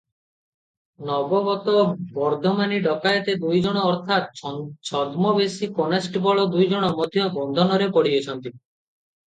[1.09, 1.75] ନବାଗତ
[2.15, 4.41] ବର୍ଦ୍ଧମାନୀ ଡକାଏତ ଦୁଇଜଣ ଅର୍ଥାତ୍
[4.93, 8.57] ଛଦ୍ମବେଶୀ କନେଷ୍ଟବଳ ଦୁଇଜଣ ମଧ୍ୟ ବନ୍ଧନରେ ପଡ଼ିଅଛନ୍ତି।